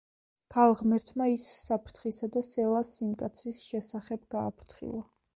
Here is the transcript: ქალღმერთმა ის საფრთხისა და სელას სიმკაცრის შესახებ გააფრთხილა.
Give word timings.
ქალღმერთმა 0.53 1.25
ის 1.33 1.43
საფრთხისა 1.65 2.29
და 2.35 2.43
სელას 2.47 2.93
სიმკაცრის 3.01 3.59
შესახებ 3.73 4.25
გააფრთხილა. 4.37 5.03